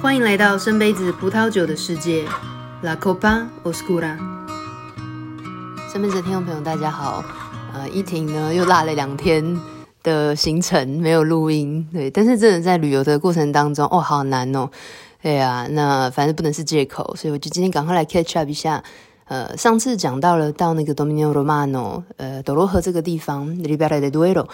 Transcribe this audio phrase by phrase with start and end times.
[0.00, 2.24] 欢迎来到深杯子葡萄酒的世界
[2.82, 4.16] ，La Copa Oscura。
[5.92, 7.24] 深杯子的听众朋友，大家好。
[7.74, 9.60] 呃，依婷呢又落了两天
[10.04, 11.84] 的行程，没有录音。
[11.92, 14.70] 对，但是真的在旅游的过程当中，哦，好难哦。
[15.20, 18.80] 对呀，那反正不能是借口，所以我就今天赶快来 catch up 一下。
[19.24, 24.46] 呃，上次讲到了到那个 Dominio Romano，呃，斗罗河这个地方 r i b e r a de Duero，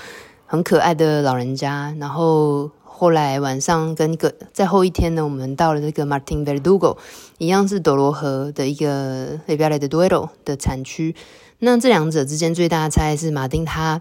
[0.47, 2.71] 很可爱的老人家，然后。
[2.97, 6.97] 后来晚上跟个在后一天呢，我们到了这个 Martin Verdugo，
[7.39, 11.13] 一样是斗罗河的一个 Ribera del Duero 的产区。
[11.59, 14.01] 那这两者之间最大的差异是，马丁他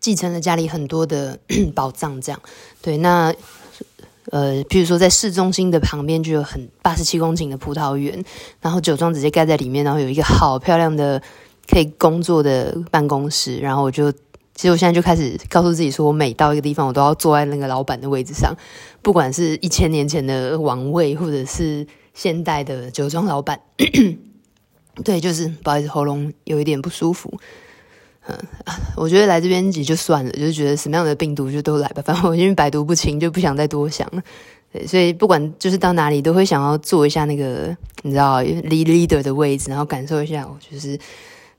[0.00, 1.38] 继承了家里很多的
[1.76, 2.40] 宝藏，这样
[2.82, 2.96] 对。
[2.98, 3.32] 那
[4.32, 8.24] 呃，譬如说在市中心的旁边就有很八十七公顷的葡萄园，
[8.60, 11.22] 然后酒庄直接盖在里面，然后有一个好漂亮的
[11.70, 14.12] 可以工作的办公室，然后我就。
[14.56, 18.56] 其实我现在就开始告诉自己说，我每到一个地方，我都要坐在那个老板的位置上，
[19.02, 23.60] 不管是一千年前的王位，或者是现代的酒庄老板。
[25.04, 27.38] 对，就是不好意思，喉咙有一点不舒服。
[28.26, 28.34] 嗯，
[28.96, 34.22] 我觉得来这边也就算了，就是觉得什么样的病毒就都来吧，反正我因为百毒不侵，就不想再多想了。
[34.72, 40.98] 对，所以不管就是到哪里，都会想要坐一下那个你知道 leader 的位置，然后感受一下，就是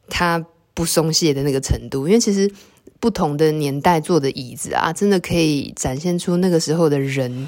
[0.10, 0.44] 他
[0.74, 2.52] 不松懈的那个程度，因为其实。
[3.00, 7.48] 不同的年代坐的椅子啊，真的可以展现出那个时候的人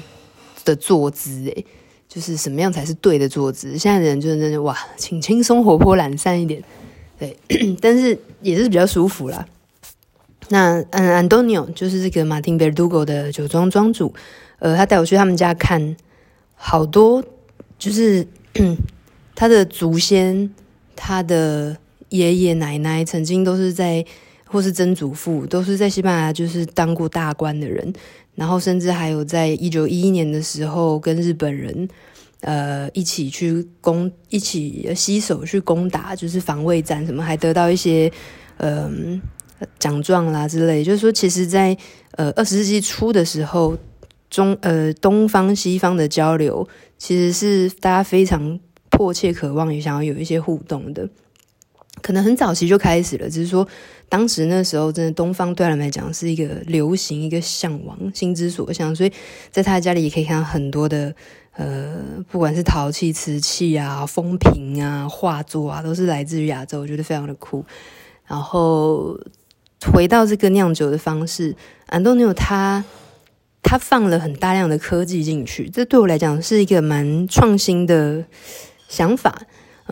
[0.64, 1.64] 的坐姿诶，
[2.08, 3.76] 就是什么样才是对的坐姿。
[3.76, 6.62] 现在的人就是真的哇，请轻松活泼懒散一点，
[7.18, 7.36] 对，
[7.80, 9.44] 但是也是比较舒服啦。
[10.50, 14.14] 那嗯，Antonio 就是这个 Martin Verdugo 的酒庄庄主，
[14.60, 15.96] 呃，他带我去他们家看
[16.54, 17.24] 好多，
[17.78, 18.26] 就是
[19.34, 20.54] 他的祖先、
[20.94, 21.76] 他的
[22.10, 24.06] 爷爷奶奶曾经都是在。
[24.52, 27.92] 或是曾祖父都是在西班牙，就是当过大官的人，
[28.34, 31.88] 然后甚至还有在一九一一年的时候跟日本人，
[32.40, 38.10] 呃，一起去攻，一起携手去攻打，就是防卫战什么，还得到一些
[38.56, 38.90] 呃
[39.78, 40.82] 奖状啦之类。
[40.82, 41.76] 就是说，其实在
[42.16, 43.78] 呃二十世纪初的时候，
[44.30, 46.66] 中呃东方西方的交流，
[46.98, 48.58] 其实是大家非常
[48.90, 51.08] 迫切渴望也想要有一些互动的。
[52.02, 53.66] 可能很早期就开始了，只是说
[54.10, 59.12] 当时那时候真的东方对他们来讲是一个流行、一个向往、心之所向，所以
[59.50, 61.14] 在他的家里也可以看到很多的
[61.52, 61.96] 呃，
[62.28, 67.64] 不管是陶器、瓷器啊、风瓶啊、画作啊，都是来自于亚洲，我觉得非常的酷。
[68.26, 69.16] 然后
[69.92, 71.54] 回到这个酿酒的方式，
[71.86, 72.84] 安东尼奥他
[73.62, 78.24] 他放了很大量的科技进去，这对我来讲是一个蛮创新的
[78.88, 79.42] 想法。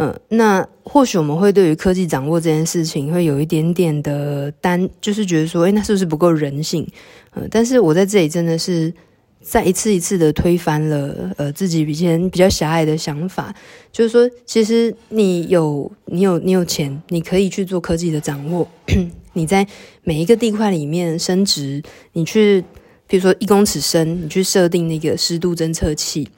[0.01, 6.87] 嗯，那或许我们会对于科技掌握这件事情会有一点点的担，就是觉得说，诶，那是不是不够人性？
[7.35, 8.95] 嗯，但是我在这里真的是
[9.41, 13.53] 再一次一次的推翻了呃自己以前比较狭隘的想法，
[13.91, 18.69] 就是说，其实你有你有你有钱，你可以去做科技的掌握，
[19.35, 19.67] 你在
[20.05, 21.83] 每一个地块里面升值，
[22.13, 22.63] 你去，
[23.09, 26.29] 比如说一公尺深，你去设定那个湿度侦测器，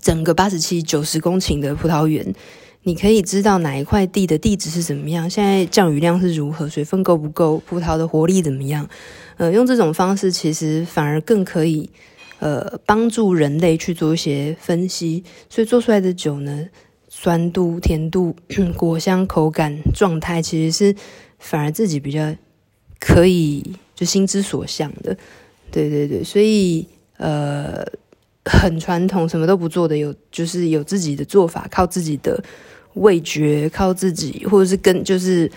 [0.00, 2.34] 整个八十七九十公顷的葡萄园。
[2.86, 8.86] 你可以知道哪一块地的地质是怎么样，现在降雨量是如何，水分够不够，葡萄的活力怎么样？
[9.38, 11.88] 呃，用这种方式其实反而更可以，
[12.40, 15.24] 呃，帮助人类去做一些分析。
[15.48, 16.66] 所以做出来的酒呢，
[17.08, 18.36] 酸度、甜度、
[18.76, 20.94] 果香、口感、状态，其实是
[21.38, 22.36] 反而自己比较
[23.00, 25.16] 可以就心之所向的。
[25.70, 26.86] 对对对，所以
[27.16, 27.82] 呃，
[28.44, 32.44] 很传统，什么都不做的，有就是有自己的做法，靠自己的。
[32.94, 35.50] 味觉靠自己，或者是跟就是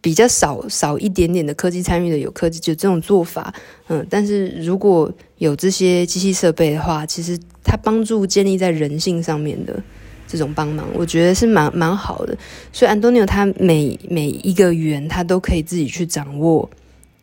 [0.00, 3.52] 比较少少一点点的科技参与的有科技，就这种做法，
[3.88, 9.82] 嗯，但是如果有这些机器设备的话，其实它帮助建立在人性上面的
[10.28, 12.36] 这种帮忙，我觉得是蛮蛮好的。
[12.72, 16.70] 所以安东尼他每每一个园，他都可以自己去掌握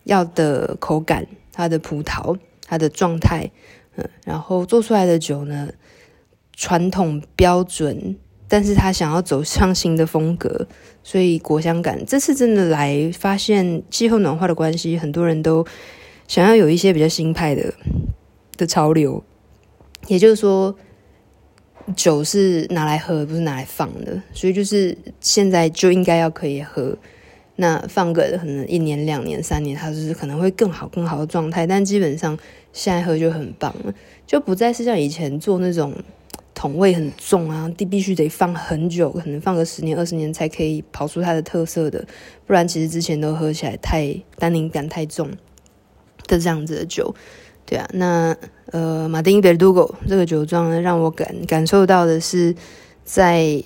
[0.03, 2.37] 要的口感，它的葡萄，
[2.67, 3.49] 它的状态，
[3.95, 5.69] 嗯，然后做出来的酒呢，
[6.53, 8.17] 传统标准。
[8.51, 10.67] 但是他想要走向新的风格，
[11.03, 15.63] 所以果香感这次真的来发现气候暖化的关系，很多人都
[16.27, 17.71] 想要有一些比较新派的
[18.57, 19.23] 的潮流。
[20.07, 20.75] 也就是说，
[21.95, 26.97] 酒是拿来喝，不是拿来放的，所以就是现在就应该要可以喝。
[27.57, 31.67] 那放个可能一年、两年、三年，它是可能会更好、更好的状态。
[31.67, 32.35] 但基本上
[32.73, 33.93] 现在喝就很棒了，
[34.25, 35.93] 就不再是像以前做那种。
[36.59, 42.05] 桶味很重啊，地必须得放很久，可能放个十年二十年才可以跑出它的特色的，
[42.45, 45.29] 不然其实之前都喝起来太单宁感太重
[46.27, 47.15] 的这样子的酒，
[47.65, 48.35] 对啊，那
[48.71, 52.53] 呃，马丁贝杜戈这个酒庄呢，让我感感受到的是，
[53.05, 53.63] 在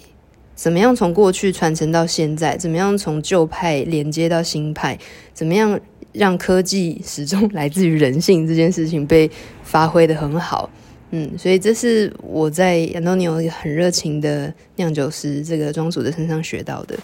[0.54, 5.00] 怎么样从过去传承到现在，怎么样从旧派连接到新派，
[5.34, 5.80] 怎么样
[6.12, 9.32] 让科技始终来自于人性这件事情被
[9.64, 10.70] 发挥得很好。
[11.16, 16.98] 嗯，所以这是我在安东尼奥很热情的酿酒师这个庄主的身上学到的。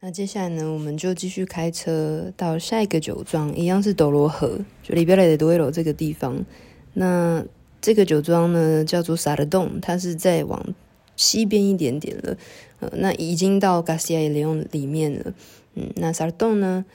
[0.00, 6.42] 那接下来呢，我们就继续开车到下一个酒庄，一样是斗罗河，就里贝莱的多伊罗这个地方。
[6.94, 7.44] 那
[7.82, 10.74] 这个酒庄呢，叫做萨尔洞，它是在往
[11.14, 12.38] 西边一点点了。
[12.80, 15.34] 呃，那已经到加西亚伊雷翁里面了。
[15.74, 16.86] 嗯，那萨尔洞呢，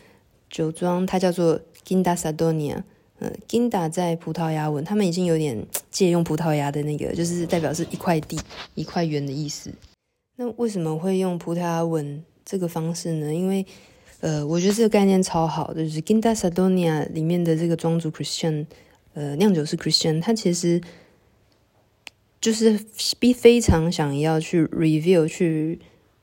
[0.49, 2.83] 酒庄它叫做金达萨多尼亚。
[3.19, 8.39] 呃，金达在葡萄牙文，他们已经有点借用葡萄牙的那个，就是代表是一块地、
[8.75, 9.71] 一块园的意思。
[10.35, 12.23] 那为什么会用葡萄牙文？
[12.49, 13.65] 这个方式呢，因为
[14.21, 18.65] 呃，我觉得这个概念超好的，就是 Quinta Sadoia 里面的这个庄主 Christian，
[19.13, 20.79] 呃，酿酒师 Christian，他其实
[22.39, 22.79] 就是
[23.19, 25.77] 非非常想要去 reveal，去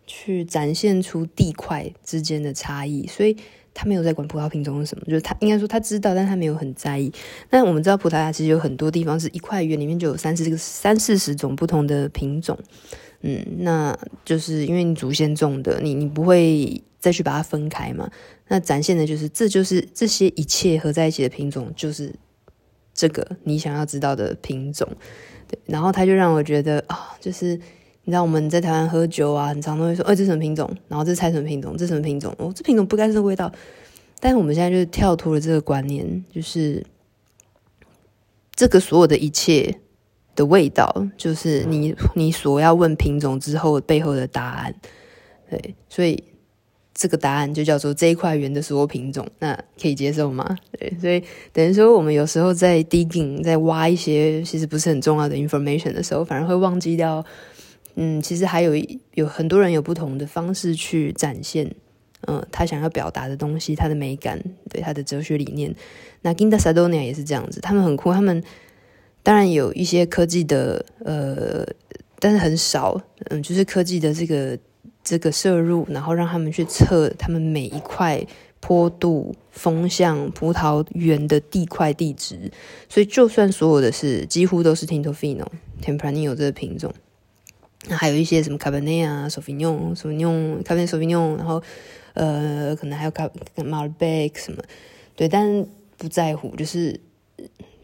[0.06, 3.36] 去展现出地块之间的差异，所以
[3.72, 7.12] 他没有在管葡萄品种是什么，就是他应该说他知道，但他没有很在意。
[7.50, 12.58] 但我们知道葡萄牙其实有很多地方是一块园里面就有三四个三四十种不同的品种。
[13.26, 18.10] 嗯，那就是因为你祖先种的，你你不会再去把它分开嘛？
[18.48, 22.14] 那展现的就是，这就是这些一切合在一起的品种，就是
[22.92, 24.86] 这个你想要知道的品种。
[25.48, 27.58] 对，然后他就让我觉得啊，就是
[28.04, 30.70] 你知道我们在台湾喝酒啊，很常都会说，哎，这什么品种？
[30.88, 31.76] 然后这猜什么品种？
[31.76, 32.34] 这什么品种？
[32.38, 33.50] 哦，这品种不该是味道。
[34.20, 36.84] 但是我们现在就是跳脱了这个观念，就是
[38.54, 39.80] 这个所有的一切。
[40.36, 44.74] 的味道就是你你所要问品种之后背后的答案，
[45.48, 46.24] 对，所以
[46.92, 50.58] 这个答案就叫做这一块园的所有品种，那可以接受吗？
[50.76, 51.22] 对，所以
[51.52, 57.24] 等于说我们有时候在 digging 在挖一些其实不是很重要的 information 的时候，反而会忘记掉，
[57.94, 58.72] 嗯，其实还有
[59.14, 61.74] 有很多人有不同的方式去展现，
[62.26, 65.74] 嗯，他想要表达的东西，他的美感，对，他的哲学理念。
[66.22, 68.42] 那 Ginda Sadonia 也是这样子，他们很酷，他们。
[69.22, 71.66] 当然有一些科技的，呃，
[72.18, 73.00] 但是很少，
[73.30, 74.58] 嗯，就是科技的这个
[75.02, 78.22] 这个摄入，然后让他们去测他们每一块
[78.60, 82.52] 坡度、风向、葡萄园的地块地质，
[82.86, 85.46] 所以就算所有的是几乎都是 Tinto Fino、
[85.82, 86.92] Tempranillo 这个品种，
[87.88, 91.62] 那还有一些什么 Cabernet 啊、Sauvignon、Sauvignon、Cabernet Sauvignon，然后
[92.14, 93.10] 呃，可能还有
[93.56, 94.62] Malbec 什么，
[95.16, 95.66] 对，但
[95.96, 97.00] 不在乎，就是。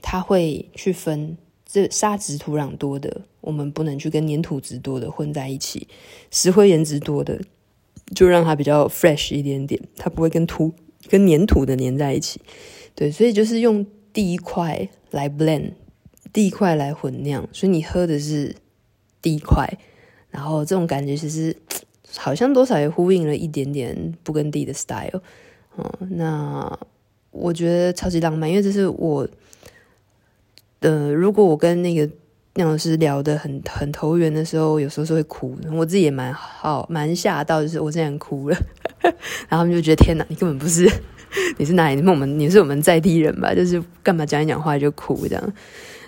[0.02, 1.36] 他会去分
[1.66, 5.86] 这沙质土壤多的，我们不能去跟粘土质多的混在一起；
[6.30, 7.38] 石灰岩质多的，
[8.14, 10.72] 就让它比较 fresh 一点点，它不会跟土
[11.08, 12.40] 跟粘土的粘在一起。
[12.94, 15.72] 对，所以就是用地块来 blend，
[16.32, 18.56] 地块来混酿，所以你喝的是
[19.20, 19.68] 地块，
[20.30, 21.54] 然后这种感觉其实
[22.16, 25.20] 好像多少也呼应了一点点布根地的 style。
[25.76, 26.78] 嗯，那
[27.30, 29.28] 我觉得超级浪漫，因为这是我。
[30.82, 32.08] 呃，如果我跟那个
[32.54, 38.56] 那老师聊得很很投缘的时候，有时候是会哭，我自己也蛮好蛮吓到，就是我竟然哭了，
[39.46, 40.90] 然后他们就觉得天哪，你根本不是，
[41.58, 41.96] 你是哪里？
[41.96, 43.54] 你们我们你是我们在地人吧？
[43.54, 45.52] 就是干嘛讲一讲话就哭这样，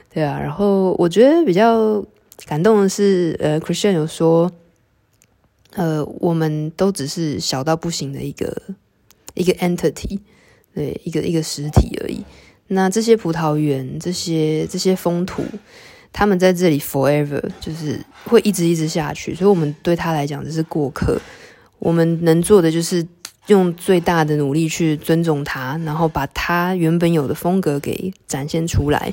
[0.09, 0.41] 对啊。
[0.41, 2.03] 然后我觉得比较
[2.47, 4.51] 感动的是，呃，Christian 有说，
[5.75, 8.63] 呃，我们都只是小到不行的一个
[9.35, 10.19] 一个 entity，
[10.75, 12.23] 对，一个一个实体而已。
[12.69, 15.45] 那这些葡萄园，这些这些风土，
[16.13, 19.35] 他们在这里 forever，就是会一直一直下去。
[19.35, 21.21] 所以，我们对他来讲只是过客。
[21.79, 23.07] 我们能做的就是
[23.47, 29.13] 用最大的努力去尊重他，然后把他原本有的风格给展现出来。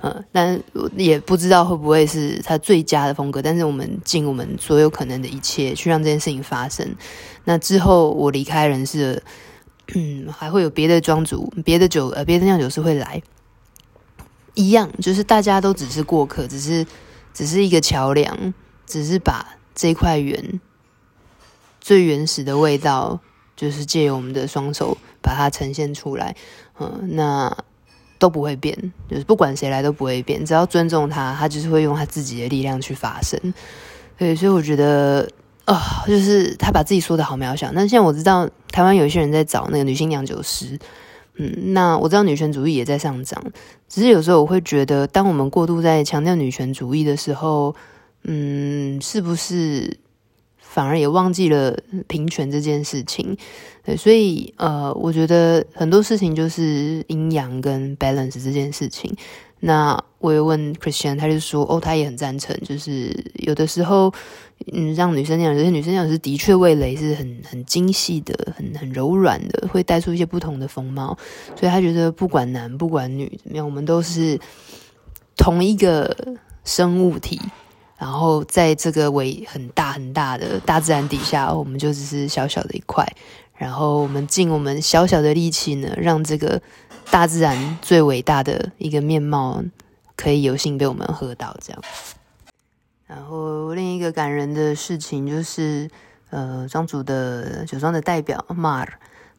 [0.00, 0.60] 呃，但
[0.96, 3.40] 也不知道会不会是他最佳的风格。
[3.40, 6.96] 但是，我们尽我们所有可能的一切去让这件事情发生。
[7.44, 9.22] 那之后，我离开人世。
[9.92, 13.20] 嗯，还会有别的庄主、别的酒呃、别的酿酒师会来，
[14.54, 16.86] 一样就是大家都只是过客，只是
[17.34, 18.54] 只是一个桥梁，
[18.86, 20.60] 只是把这块园
[21.80, 23.18] 最原始的味道，
[23.56, 26.36] 就是借由我们的双手把它呈现出来。
[26.78, 27.64] 嗯，那
[28.20, 28.76] 都不会变，
[29.08, 33.40] 就是不管谁来都不会变，只要尊重他，他就是会用他自己的力量去发声。
[34.16, 35.28] 对，所以我觉得。
[35.66, 37.70] 啊、哦，就是他把自己说的好渺小。
[37.72, 40.76] 但现在我知道台湾有一些人在找那个女性酿酒师，
[41.36, 43.40] 嗯，那我知道女权主义也在上涨。
[43.88, 47.72] 只是有时候我会觉得，当我们过度在强调女权主义的时候，
[48.24, 49.96] 嗯，是不是
[50.60, 51.76] 反而也忘记了
[52.06, 53.36] 平权这件事情。
[53.82, 59.14] 对，所以呃，我觉得很多事情就是阴阳跟 balance 这件事情。
[59.62, 64.10] 那我也问 Christian，他就说，哦，他也很赞成，就是有的时候，
[64.72, 71.16] 嗯，让女生那样，有些女生那样是的确味蕾是很很精细的，很很柔软的，会带出一些不同的风貌。
[71.58, 74.40] 所以他觉得不管男不管女怎么样，我们都是
[75.36, 76.16] 同一个
[76.64, 77.38] 生物体，
[78.00, 83.06] 然后在这个伟很大很大的大自然底下，我们就只是小小的一块，
[83.54, 86.60] 然后我们尽我们小小的力气呢，让这个。
[87.10, 89.64] 大自然最伟大的一个面貌，
[90.14, 91.82] 可以有幸被我们喝到这样。
[93.08, 95.90] 然后另一个感人的事情就是，
[96.30, 98.86] 呃，庄主的酒庄的代表 Mar，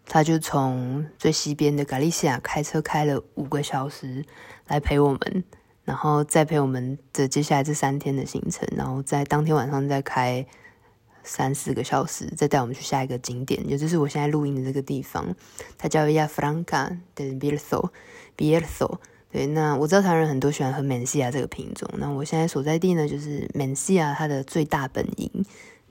[0.06, 4.26] 他就从最西边的 Galicia 开车开了五个小时
[4.68, 5.44] 来陪我们，
[5.84, 10.46] 然后再陪我们的接下来这三天的行程，然后在当天晚上再开。
[11.24, 15.36] 三四个小时，再带我们去下一个景点，也就是我现在录音的这个地方，
[15.78, 18.98] 它叫 Via Franca del Bierzo，Bierzo。
[19.32, 25.46] 对，那我知道台湾人很多喜欢喝 Mencía 这个品种，那我现在所在地呢，就是 Mencía 它的最大本营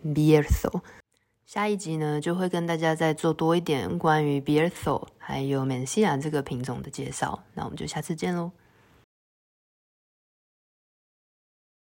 [0.05, 0.81] Bierzo。
[1.47, 8.51] 下一集呢，就会跟大家再做多一点关于 Bierzo 还有 Mencía 这个品种的介绍，那我们就下次见喽。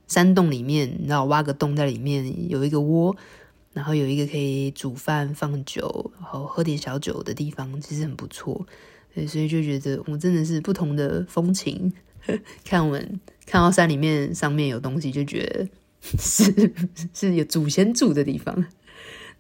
[0.07, 3.17] 山洞里面，然后挖个洞在里面有一个窝，
[3.73, 8.67] 然后有一个可以煮饭、放酒，然后喝点小酒的地方，其实很不错。
[9.15, 11.93] 对，所以就觉得我们真的是不同的风情。
[12.65, 15.69] 看我们看到山里面上面有东西，就觉得
[16.19, 16.73] 是
[17.15, 18.67] 是有祖先住的地方。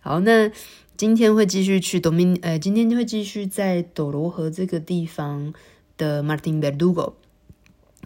[0.00, 0.50] 好，那
[0.96, 5.52] 今天会继续去 Domin，呃，今天就会继续在斗罗河这个地方
[5.98, 7.14] 的 Martin Verdugo。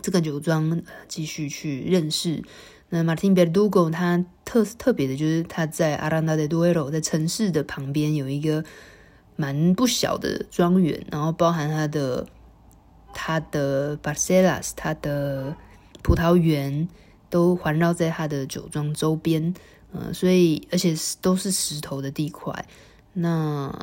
[0.03, 2.43] 这个酒庄继续去认识。
[2.89, 8.65] 那 Martin Verdugo 它特特别的就是它在 Aranda de Duero 在城市的旁边有一个
[9.37, 12.27] 蛮不小的庄园，然后包含它的
[13.15, 15.57] 它的 Parcelas 它的
[16.03, 16.89] 葡萄园
[17.29, 19.55] 都环绕在它的酒庄周边。
[19.93, 22.67] 呃，所以而且都是石头的地块。
[23.13, 23.77] 那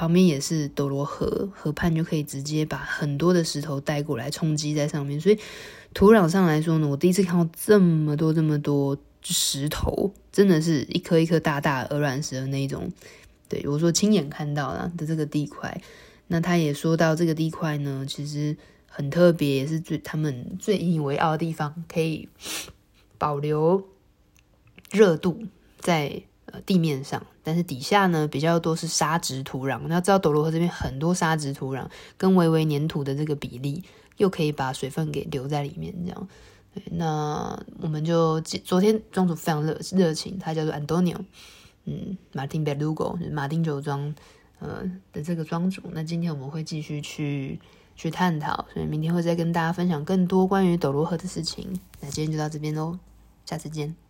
[0.00, 5.38] 旁边也是斗罗河，河畔就可以直接把很多的石头带过来冲击在上面，所以
[5.92, 12.90] 土壤上来说呢，我第一次看到这么多这么多石头，真的是一颗一颗大大鹅卵石的那种。
[13.46, 15.82] 对，我说亲眼看到了的这个地块，
[16.28, 22.26] 那他也说到这个地块呢，其实很特别，也是最他们最引以为傲的地方，可以
[23.18, 23.86] 保留
[24.90, 25.42] 热度
[25.78, 26.22] 在。
[26.66, 29.80] 地面上，但是底下呢，比较多是沙质土壤。
[29.86, 33.84] 那知道斗罗河这边很多沙质土壤跟微微黏土的这个比例，
[34.16, 36.28] 又可以把水分给留在里面，这样。
[36.72, 41.16] 对，那我们就昨天庄主非常热热情，他叫做 Antonio，
[41.84, 44.14] 嗯，Martin Verdugo，马丁酒庄，
[44.60, 45.82] 呃的这个庄主。
[45.92, 47.60] 那今天我们会继续去
[47.96, 51.80] 去探讨，所以明天会再跟大家分享更多关于斗罗河的事情。
[52.00, 52.98] 那今天就到这边喽，
[53.44, 54.09] 下次见。